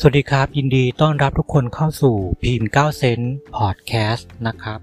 [0.00, 4.80] สวัสดีครับ ยินดีต้อนรับทุกคนเข้าสู่พีม9เซนต์พอดแคสต์นะครับ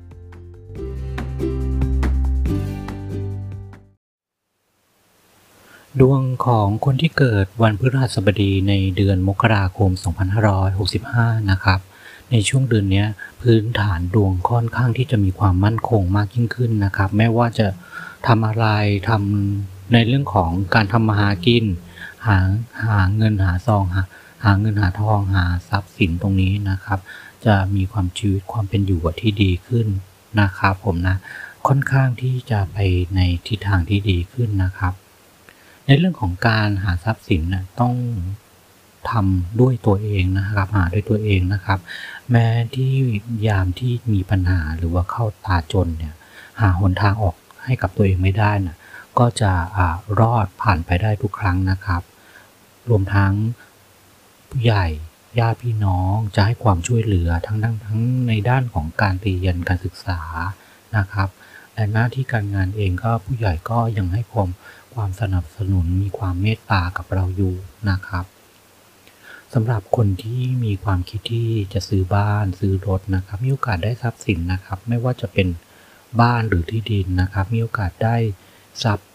[5.99, 9.89] ดวงของคนที่เกิดวันพฤหัสบดีในเดือนมกราคม
[10.69, 11.79] 2565 นะครับ
[12.31, 13.05] ในช่วงเดือนนี้
[13.41, 17.67] พื้นฐานดวงค่อนข้างที่จะมีความมั่นคงมากยิ่งขึ้นนะครับ ไม่ว่าจะ
[18.27, 18.65] ทำอะไร
[19.09, 21.63] ทำในเรื่องของการทำมาหากิน
[22.27, 22.37] หา
[22.85, 24.03] หาเงินหาซองหา
[24.45, 26.99] หาเงินหาทองหาทรัพย์สินตรงนี้นะครับ
[27.45, 29.87] จะมีความชีวิตความเป็นอยู่ที่ดีขึ้น
[30.41, 31.17] นะครับผมนะ
[31.67, 32.77] ค่อนข้างที่จะไป
[33.15, 34.93] ในทิศทางที่ดีขึ้นนะครับ
[35.85, 37.95] ในเรื่องของการหาทรัพย์สินนะต้อง
[39.09, 41.79] ทำด้วยตัวเองนะครับหาด้วยตัวเองนะครับ
[42.31, 42.91] แม้ที่
[43.47, 46.13] ยามที่มีปัญหาหรือว่าเข้าตาจนเนี่ย
[46.61, 47.35] หาหนทางออก
[47.65, 48.77] ให้กับตัวเองไม่ได้นะ
[49.19, 49.51] ก็จะ
[50.19, 52.01] รอดผ่านไปได้ทุกครั้งนะครับ
[52.89, 53.33] รวมทั้ง
[54.57, 54.87] ผู้ใหญ่
[55.39, 60.19] ญาติพี่น้องจะให้ความช่วยเหลือทั้งทั้งทั้งในด้านของการเรียนการศึกษา
[60.97, 61.29] นะครับ
[61.73, 64.49] และหน้าที่การงานเองก็ผู้ใหญ่ก็ยังให้ความ
[64.93, 67.55] ความสนับสนุนมีความเมตตากับเราอยู่
[67.89, 68.25] นะครับ
[69.53, 75.47] สำหรับคนที่มีความคิดที่จะซื้อบ้านซื้อรถนะครับ มีโอกาสได้ทรัพย์สินนะครับ ไม่ว่าจะเป็น
[76.21, 78.15] บ้านหรือที่ดินนะครับ มีโอกาสได้
[78.83, 79.09] ทรัพย์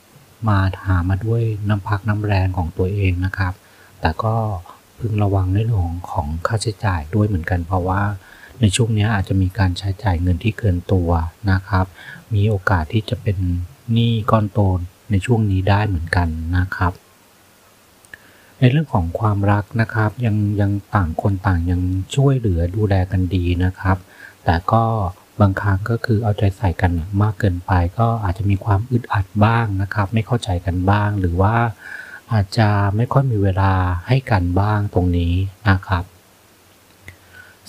[0.48, 3.52] มาหามาด้วยน้ำพักน้ำแรงของตัวเองนะครับ
[4.00, 4.36] แต่ก็
[5.00, 8.02] พึงระวังในเรื่องของของค่าใช้จ่ายด้วยเหมือนกัน เพราะว่า
[8.60, 11.10] ในช่วงนี้อาจจะมีการใช้จ่ายเงินที่เกินตัว
[11.50, 11.86] นะครับ
[12.34, 13.36] มีโอกาสที่จะเป็น
[13.92, 14.60] หนี้ก้อนโต
[15.10, 16.92] ในช่วงนี้ได้เหมือนกันนะครับ
[18.58, 21.80] ในเรื่องของความรักนะครับยังยังต่างคนต่างยัง
[22.14, 23.96] ช่วยเหลือดูแลกันดีนะครับ
[24.44, 24.84] แต่ก็
[25.40, 31.54] บางครั้งก็คือเอาใจใส่กันมากเกินไป ก็อาจจะมีความอึดอัดบ้างนะครับ ไม่เข้าใจกันบ้างหรือว่า
[32.32, 33.72] อาจจะไม่ค่อยมีเวลา
[34.08, 35.34] ให้กันบ้างตรงนี้
[35.70, 36.04] นะครับ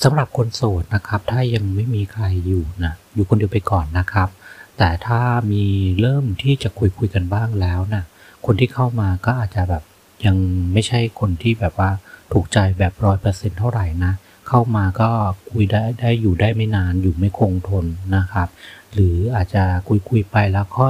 [0.03, 4.29] สำหรับคนโสดนะครับ ถ้ายังไม่มีใครอยู่นะอยู่คนเดียวไปก่อนนะครับ
[4.77, 5.21] แต่ถ้า
[5.51, 5.65] มี
[6.01, 8.03] เริ่มที่จะคุยคุยกันบ้างแล้วนะ
[8.45, 9.83] คนที่เข้ามาก็อาจจะแบบ
[10.25, 10.37] ยัง
[10.73, 11.91] ไม่ใช่คนที่แบบว่า
[12.31, 14.13] ถูกใจแบบร้อยเปอร์เซ็นต์เท่าไหร่นะ
[14.47, 15.09] เข้ามาก็
[15.51, 17.85] คุยได้ได้อยู่ได้ไม่นานอยู่ไม่คงทน
[18.15, 18.49] นะครับ
[18.93, 20.89] หรืออาจจะคุยคุยไปแล้วก็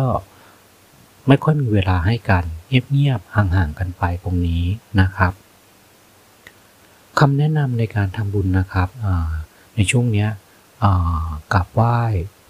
[1.28, 2.44] ไม่ค่อยมีเวลาให้กัน
[2.92, 4.64] เงียบๆห่างๆกันไปตรงนี้
[5.02, 5.34] นะครับ
[7.20, 8.90] คำแนะนำในการทำบุญนะครับ
[9.76, 10.28] ในช่วงนี้
[11.54, 11.98] กับไหว้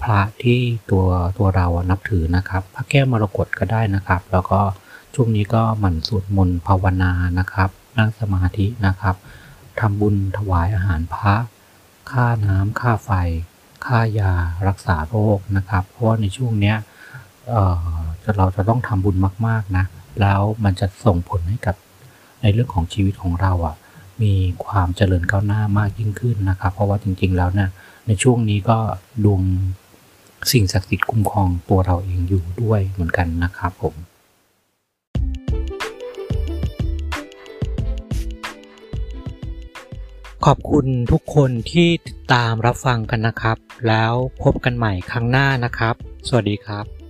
[0.03, 0.59] พระที่
[0.91, 1.05] ตัว
[1.37, 4.59] ตัวเรานับถือนะครับ พระแก้วมรกตก็ได้นะครับ แล้วก็
[5.15, 9.15] ช่วงนี้ก็หมั่นสวดมนต์ภาวนานะครับ นั่งสมาธินะครับ
[9.79, 11.35] ทำบุญถวายอาหารพระ
[12.11, 13.11] ค่าน้ำค่าไฟ
[13.85, 14.31] ค่ายา
[14.67, 16.73] รักษาโรคนะครับ เพราะว่าในช่วงนี้
[18.37, 19.15] เราจะต้องทำบุญ
[19.47, 19.85] มาก ๆนะ
[20.21, 21.75] แล้วมันจะส่งผลให้กับ
[22.41, 23.75] ในเรื่องของชีวิตของเราอะ
[24.21, 24.33] มี
[24.65, 27.69] ความเจริญก้าวหน้ามากยิ่งขึ้นนะครับ เพราะว่าจริง ๆ แล้วเนี่ย
[28.07, 28.77] ในช่วงนี้ก็
[29.23, 29.41] ดวง
[30.51, 33.95] สิ่งศักดิ์สิทธิ์คุ้มครองตัวเราเองอยู่ด้วยเหมือนกันนะครับผม
[40.45, 43.57] ขอบคุณทุกคนที่ติดตามรับฟังกันนะครับ
[43.87, 45.95] แล้วพบกันใหม่ครั้งหน้านะครับ
[46.27, 47.00] สวัสดีครับ